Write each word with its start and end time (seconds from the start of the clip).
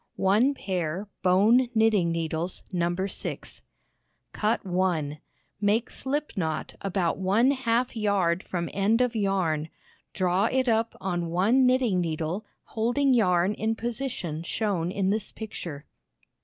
One 0.15 0.55
pair 0.55 1.07
bone 1.21 1.69
knitting 1.75 2.11
needles 2.11 2.63
No. 2.71 2.95
6. 3.05 3.61
Cut 4.33 4.65
1 4.65 5.19
Make 5.61 5.91
slip 5.91 6.31
knot 6.35 6.73
about 6.81 7.19
one 7.19 7.51
half 7.51 7.95
yard 7.95 8.41
from 8.41 8.67
end 8.73 8.99
of 8.99 9.15
yarn. 9.15 9.69
Draw 10.15 10.45
it 10.45 10.67
up 10.67 10.95
on 10.99 11.27
one 11.27 11.67
knitting 11.67 12.01
needle, 12.01 12.47
holding 12.63 13.13
yarn 13.13 13.53
in 13.53 13.75
position 13.75 14.41
shown 14.41 14.89
in 14.89 15.11
this 15.11 15.31
picture. 15.31 15.85